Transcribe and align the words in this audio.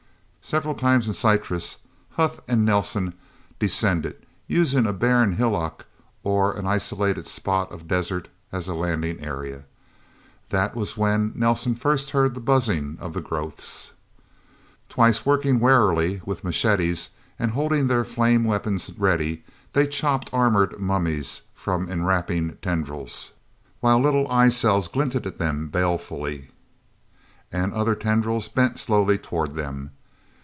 Several 0.43 0.73
times 0.75 1.07
in 1.07 1.13
Syrtis, 1.13 1.77
Huth 2.13 2.41
and 2.47 2.65
Nelsen 2.65 3.13
descended, 3.57 4.25
using 4.47 4.85
a 4.85 4.91
barren 4.91 5.33
hillock 5.33 5.85
or 6.23 6.57
an 6.57 6.65
isolated 6.65 7.27
spot 7.27 7.71
of 7.71 7.87
desert 7.87 8.27
as 8.51 8.67
a 8.67 8.73
landing 8.73 9.21
area. 9.21 9.63
That 10.49 10.75
was 10.75 10.97
when 10.97 11.31
Nelsen 11.35 11.75
first 11.75 12.09
heard 12.09 12.33
the 12.33 12.41
buzzing 12.41 12.97
of 12.99 13.13
the 13.13 13.21
growths. 13.21 13.93
Twice, 14.89 15.25
working 15.25 15.59
warily 15.59 16.21
with 16.25 16.43
machetes, 16.43 17.11
and 17.39 17.51
holding 17.51 17.87
their 17.87 18.03
flame 18.03 18.43
weapons 18.43 18.91
ready, 18.97 19.43
they 19.71 19.87
chopped 19.87 20.29
armored 20.33 20.77
mummies 20.79 21.43
from 21.53 21.87
enwrapping 21.87 22.57
tendrils, 22.63 23.31
while 23.79 23.99
little 24.01 24.29
eye 24.29 24.49
cells 24.49 24.87
glinted 24.89 25.25
at 25.25 25.37
them 25.37 25.69
balefully, 25.69 26.49
and 27.53 27.71
other 27.73 27.95
tendrils 27.95 28.49
bent 28.49 28.77
slowly 28.79 29.17
toward 29.19 29.53
them. 29.55 29.91